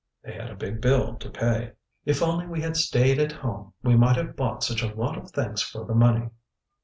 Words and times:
They 0.23 0.33
had 0.33 0.49
a 0.49 0.55
big 0.55 0.81
bill 0.81 1.13
to 1.17 1.29
pay. 1.29 1.73
ŌĆ£If 2.07 2.23
only 2.27 2.47
we 2.47 2.59
had 2.61 2.75
stayed 2.75 3.19
at 3.19 3.31
home! 3.31 3.73
We 3.83 3.95
might 3.95 4.15
have 4.15 4.35
bought 4.35 4.63
such 4.63 4.81
a 4.81 4.91
lot 4.95 5.15
of 5.15 5.29
things 5.29 5.61
for 5.61 5.85
the 5.85 5.93
money. 5.93 6.31